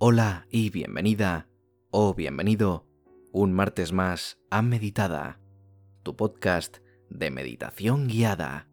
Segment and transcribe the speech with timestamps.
[0.00, 1.48] Hola y bienvenida
[1.90, 2.86] o bienvenido
[3.32, 5.40] un martes más a Meditada,
[6.04, 6.76] tu podcast
[7.10, 8.68] de meditación guiada.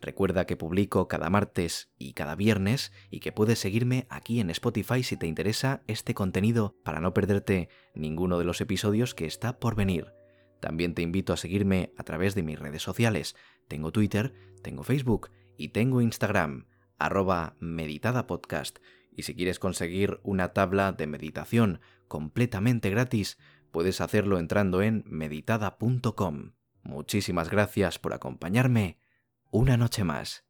[0.00, 5.02] Recuerda que publico cada martes y cada viernes y que puedes seguirme aquí en Spotify
[5.02, 9.74] si te interesa este contenido para no perderte ninguno de los episodios que está por
[9.74, 10.14] venir.
[10.58, 13.36] También te invito a seguirme a través de mis redes sociales.
[13.68, 14.32] Tengo Twitter,
[14.62, 16.64] tengo Facebook y tengo Instagram,
[16.98, 18.78] arroba meditadapodcast
[19.14, 23.38] y si quieres conseguir una tabla de meditación completamente gratis,
[23.70, 26.52] puedes hacerlo entrando en meditada.com.
[26.82, 28.98] Muchísimas gracias por acompañarme
[29.50, 30.44] una noche más.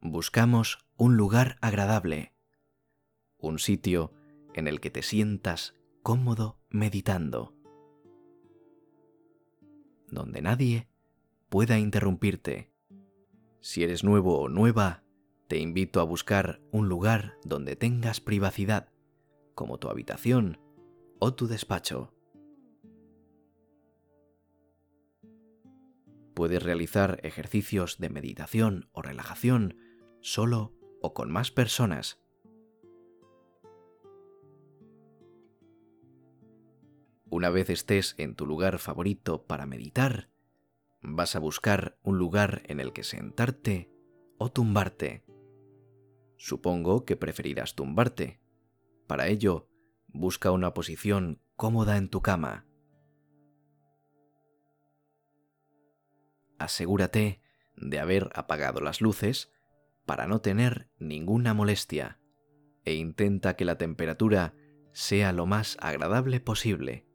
[0.00, 2.32] Buscamos un lugar agradable,
[3.38, 4.12] un sitio
[4.54, 7.54] en el que te sientas cómodo meditando,
[10.08, 10.88] donde nadie
[11.48, 12.72] pueda interrumpirte.
[13.60, 15.05] Si eres nuevo o nueva,
[15.48, 18.92] te invito a buscar un lugar donde tengas privacidad,
[19.54, 20.58] como tu habitación
[21.18, 22.12] o tu despacho.
[26.34, 29.78] Puedes realizar ejercicios de meditación o relajación
[30.20, 32.20] solo o con más personas.
[37.30, 40.28] Una vez estés en tu lugar favorito para meditar,
[41.02, 43.90] vas a buscar un lugar en el que sentarte
[44.38, 45.25] o tumbarte.
[46.36, 48.40] Supongo que preferirás tumbarte.
[49.06, 49.68] Para ello,
[50.08, 52.66] busca una posición cómoda en tu cama.
[56.58, 57.40] Asegúrate
[57.76, 59.52] de haber apagado las luces
[60.06, 62.20] para no tener ninguna molestia
[62.84, 64.54] e intenta que la temperatura
[64.92, 67.06] sea lo más agradable posible.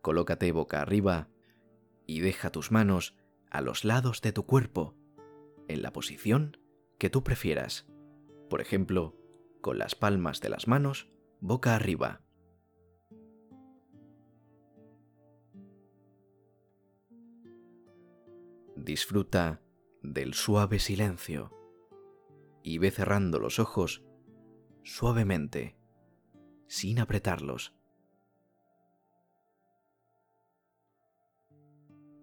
[0.00, 1.28] Colócate boca arriba
[2.06, 3.14] y deja tus manos
[3.52, 4.96] a los lados de tu cuerpo,
[5.68, 6.56] en la posición
[6.98, 7.86] que tú prefieras.
[8.48, 9.14] Por ejemplo,
[9.60, 12.22] con las palmas de las manos boca arriba.
[18.74, 19.60] Disfruta
[20.02, 21.52] del suave silencio
[22.62, 24.02] y ve cerrando los ojos
[24.82, 25.76] suavemente,
[26.68, 27.74] sin apretarlos.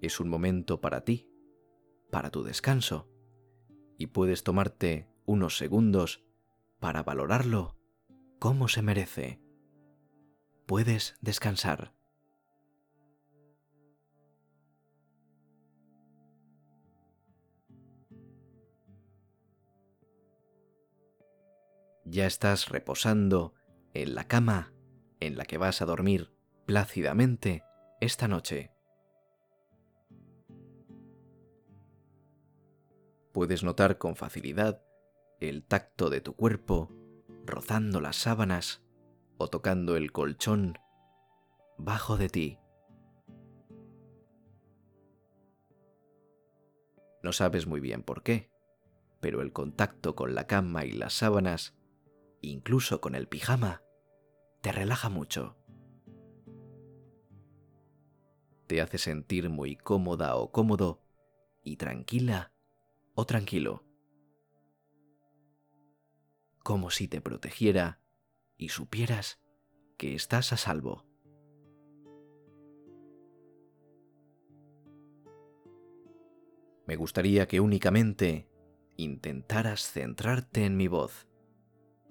[0.01, 1.29] Es un momento para ti,
[2.11, 3.09] para tu descanso,
[3.97, 6.23] y puedes tomarte unos segundos
[6.79, 7.77] para valorarlo
[8.39, 9.41] como se merece.
[10.65, 11.93] Puedes descansar.
[22.05, 23.53] Ya estás reposando
[23.93, 24.73] en la cama
[25.19, 26.31] en la que vas a dormir
[26.65, 27.63] plácidamente
[27.99, 28.71] esta noche.
[33.39, 34.83] Puedes notar con facilidad
[35.39, 36.91] el tacto de tu cuerpo
[37.45, 38.83] rozando las sábanas
[39.37, 40.77] o tocando el colchón
[41.77, 42.59] bajo de ti.
[47.23, 48.51] No sabes muy bien por qué,
[49.21, 51.77] pero el contacto con la cama y las sábanas,
[52.41, 53.83] incluso con el pijama,
[54.59, 55.55] te relaja mucho.
[58.67, 60.99] Te hace sentir muy cómoda o cómodo
[61.63, 62.51] y tranquila
[63.19, 63.83] o tranquilo.
[66.63, 67.99] Como si te protegiera
[68.57, 69.41] y supieras
[69.97, 71.05] que estás a salvo.
[76.87, 78.47] Me gustaría que únicamente
[78.95, 81.27] intentaras centrarte en mi voz,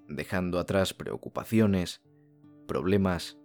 [0.07, 2.03] dejando atrás preocupaciones,
[2.67, 3.39] problemas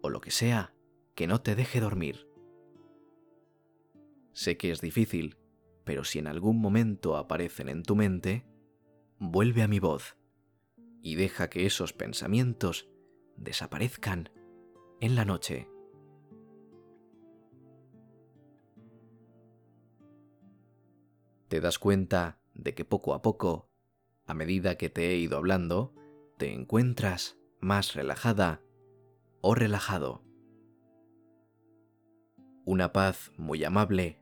[0.00, 0.74] o lo que sea
[1.16, 2.28] que no te deje dormir.
[4.32, 5.39] Sé que es difícil,
[5.90, 8.46] pero si en algún momento aparecen en tu mente,
[9.18, 10.16] vuelve a mi voz
[11.02, 12.88] y deja que esos pensamientos
[13.34, 14.30] desaparezcan
[15.00, 15.68] en la noche.
[21.48, 23.68] Te das cuenta de que poco a poco,
[24.26, 25.92] a medida que te he ido hablando,
[26.38, 28.62] te encuentras más relajada
[29.40, 30.22] o relajado.
[32.64, 34.19] Una paz muy amable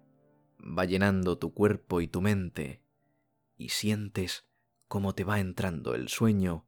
[0.61, 2.83] va llenando tu cuerpo y tu mente
[3.57, 4.47] y sientes
[4.87, 6.67] cómo te va entrando el sueño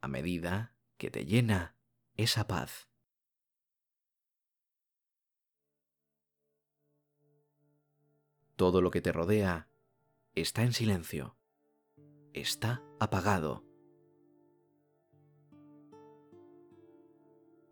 [0.00, 1.76] a medida que te llena
[2.16, 2.88] esa paz.
[8.56, 9.68] Todo lo que te rodea
[10.34, 11.36] está en silencio,
[12.32, 13.64] está apagado.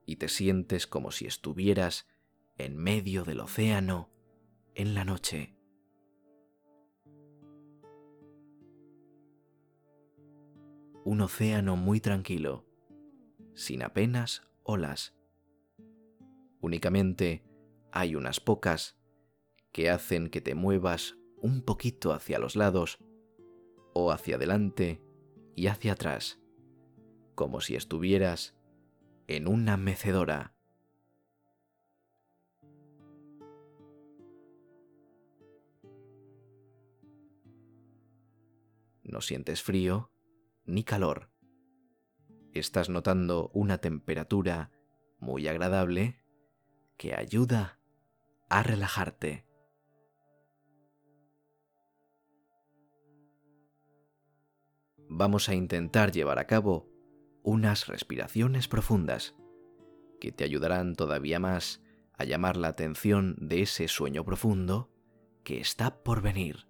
[0.07, 2.07] Y te sientes como si estuvieras
[2.59, 4.14] en medio del océano
[4.75, 5.55] en la noche.
[11.05, 12.65] Un océano muy tranquilo,
[13.55, 15.15] sin apenas olas.
[16.61, 17.45] Únicamente
[17.93, 18.99] hay unas pocas
[19.71, 22.99] que hacen que te muevas un poquito hacia los lados
[23.93, 25.03] o hacia adelante
[25.55, 26.41] y hacia atrás,
[27.35, 28.57] como si estuvieras
[29.29, 30.54] en una mecedora.
[39.05, 40.11] No sientes frío
[40.65, 41.31] ni calor.
[42.53, 44.71] Estás notando una temperatura
[45.21, 46.25] muy agradable
[46.97, 47.79] que ayuda
[48.49, 49.47] a relajarte.
[55.09, 56.89] Vamos a intentar llevar a cabo
[57.43, 59.37] unas respiraciones profundas
[60.21, 61.83] que te ayudarán todavía más
[62.15, 64.91] a llamar la atención de ese sueño profundo
[65.43, 66.67] que está por venir.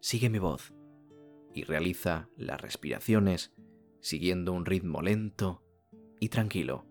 [0.00, 0.72] Sigue mi voz
[1.52, 3.52] y realiza las respiraciones
[4.00, 5.64] siguiendo un ritmo lento
[6.20, 6.86] y tranquilo.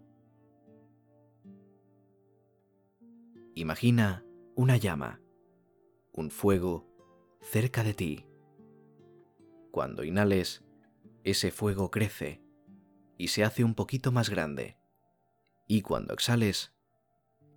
[3.54, 4.26] Imagina
[4.56, 5.22] una llama,
[6.12, 6.90] un fuego
[7.42, 8.26] cerca de ti.
[9.72, 10.66] Cuando inhales,
[11.24, 12.42] ese fuego crece
[13.18, 14.78] y se hace un poquito más grande.
[15.68, 16.74] Y cuando exhales,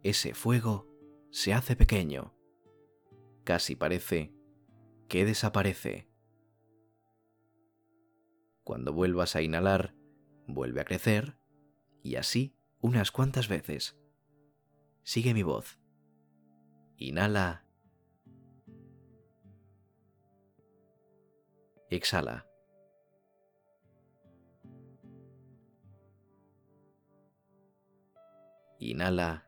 [0.03, 0.87] ese fuego
[1.31, 2.35] se hace pequeño.
[3.45, 4.33] Casi parece
[5.09, 6.09] que desaparece.
[8.63, 9.95] Cuando vuelvas a inhalar,
[10.47, 11.39] vuelve a crecer
[12.03, 13.99] y así unas cuantas veces.
[15.03, 15.81] Sigue mi voz.
[16.99, 17.65] Inhala.
[21.89, 22.47] Exhala.
[28.79, 29.48] Inhala.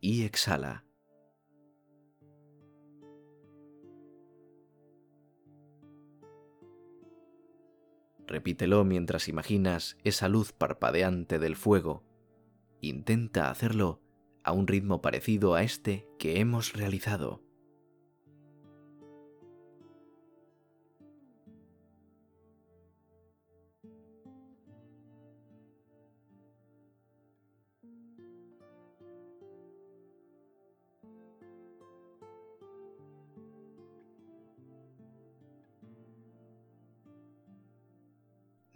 [0.00, 0.84] Y exhala.
[8.26, 12.04] Repítelo mientras imaginas esa luz parpadeante del fuego.
[12.80, 14.02] Intenta hacerlo
[14.44, 17.47] a un ritmo parecido a este que hemos realizado.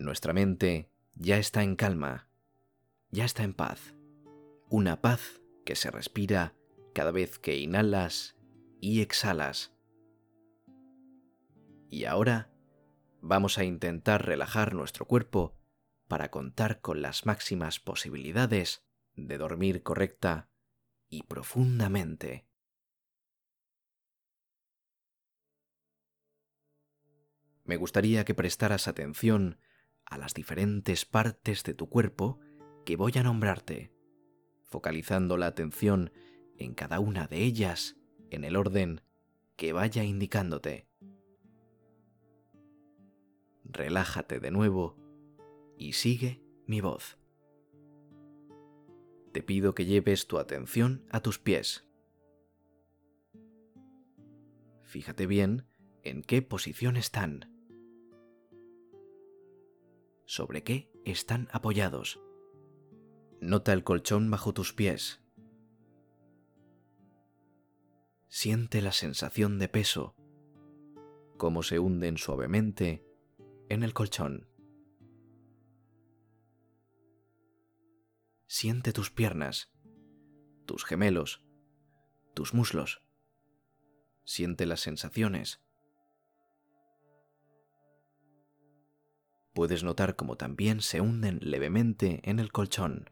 [0.03, 2.29] Nuestra mente ya está en calma,
[3.13, 3.95] ya está en paz.
[4.69, 6.57] Una paz que se respira
[6.93, 8.37] cada vez que inhalas
[8.81, 9.73] y exhalas.
[11.89, 12.51] Y ahora
[13.21, 15.56] vamos a intentar relajar nuestro cuerpo
[16.09, 20.51] para contar con las máximas posibilidades de dormir correcta
[21.11, 22.49] y profundamente.
[27.63, 29.61] Me gustaría que prestaras atención
[30.13, 32.39] a las diferentes partes de tu cuerpo
[32.85, 33.93] que voy a nombrarte,
[34.63, 36.13] focalizando la atención
[36.59, 37.97] en cada una de ellas
[38.31, 39.01] en el orden
[39.57, 40.87] que vaya indicándote.
[43.65, 44.99] Relájate de nuevo
[45.79, 47.19] y sigue mi voz.
[49.33, 51.87] Te pido que lleves tu atención a tus pies.
[54.83, 55.65] Fíjate bien
[56.03, 57.52] en qué posición están
[60.26, 62.20] sobre qué están apoyados.
[63.41, 65.20] Nota el colchón bajo tus pies.
[68.29, 70.14] Siente la sensación de peso,
[71.36, 73.05] cómo se hunden suavemente
[73.69, 74.48] en el colchón.
[78.46, 79.72] Siente tus piernas,
[80.67, 81.43] tus gemelos,
[82.34, 83.02] tus muslos.
[84.24, 85.60] Siente las sensaciones
[89.55, 93.11] puedes notar cómo también se hunden levemente en el colchón.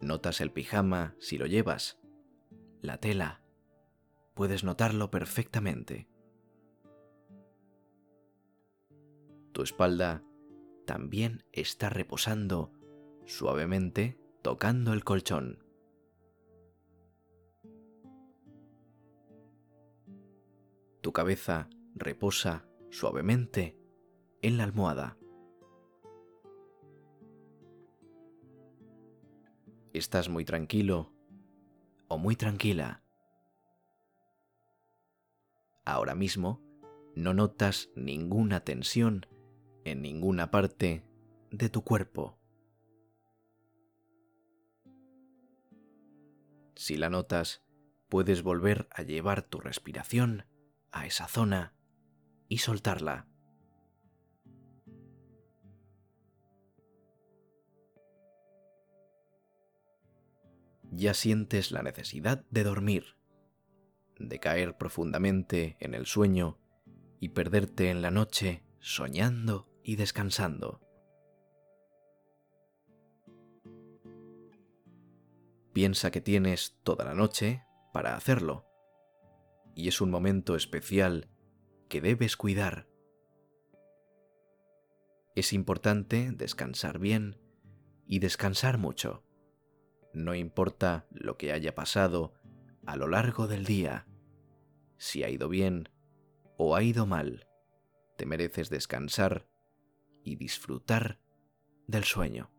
[0.00, 1.98] Notas el pijama si lo llevas,
[2.80, 3.42] la tela,
[4.34, 6.08] puedes notarlo perfectamente.
[9.52, 10.22] Tu espalda
[10.86, 12.72] también está reposando
[13.26, 15.64] suavemente tocando el colchón.
[21.02, 23.78] Tu cabeza reposa suavemente
[24.42, 25.16] en la almohada.
[29.92, 31.12] Estás muy tranquilo
[32.08, 33.02] o muy tranquila.
[35.84, 36.60] Ahora mismo
[37.16, 39.26] no notas ninguna tensión
[39.84, 41.04] en ninguna parte
[41.50, 42.38] de tu cuerpo.
[46.76, 47.62] Si la notas,
[48.08, 50.46] puedes volver a llevar tu respiración
[50.92, 51.74] a esa zona
[52.50, 53.28] y soltarla.
[60.90, 63.16] Ya sientes la necesidad de dormir,
[64.18, 66.58] de caer profundamente en el sueño
[67.20, 70.80] y perderte en la noche soñando y descansando.
[75.72, 78.66] Piensa que tienes toda la noche para hacerlo,
[79.76, 81.30] y es un momento especial
[81.90, 82.86] que debes cuidar.
[85.34, 87.36] Es importante descansar bien
[88.06, 89.24] y descansar mucho.
[90.14, 92.32] No importa lo que haya pasado
[92.86, 94.06] a lo largo del día,
[94.96, 95.88] si ha ido bien
[96.56, 97.48] o ha ido mal,
[98.16, 99.48] te mereces descansar
[100.24, 101.20] y disfrutar
[101.86, 102.50] del sueño.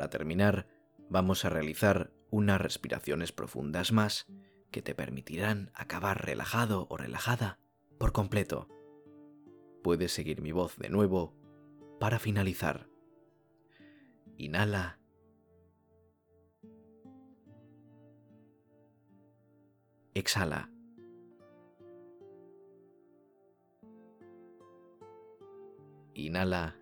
[0.00, 0.66] Para terminar,
[1.10, 4.26] vamos a realizar unas respiraciones profundas más
[4.70, 7.58] que te permitirán acabar relajado o relajada
[7.98, 8.66] por completo.
[9.82, 11.34] Puedes seguir mi voz de nuevo
[12.00, 12.88] para finalizar.
[14.38, 14.98] Inhala.
[20.14, 20.70] Exhala.
[26.14, 26.79] Inhala.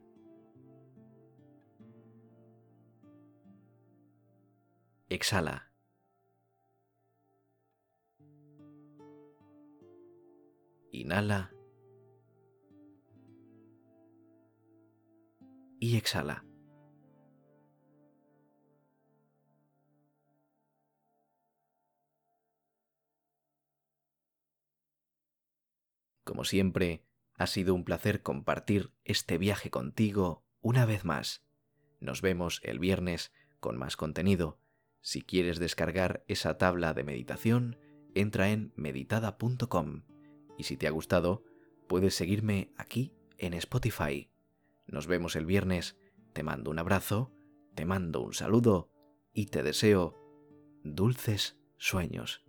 [5.10, 5.72] Exhala.
[10.90, 11.50] Inhala.
[15.80, 16.44] Y exhala.
[26.24, 27.02] Como siempre,
[27.34, 31.42] ha sido un placer compartir este viaje contigo una vez más.
[31.98, 34.58] Nos vemos el viernes con más contenido
[35.00, 37.78] si quieres descargar esa tabla de meditación,
[38.14, 40.02] entra en meditada.com
[40.56, 41.44] y si te ha gustado,
[41.86, 44.30] puedes seguirme aquí en Spotify.
[44.86, 45.96] Nos vemos el viernes,
[46.32, 47.32] te mando un abrazo,
[47.74, 48.90] te mando un saludo
[49.32, 50.14] y te deseo
[50.82, 52.47] dulces sueños.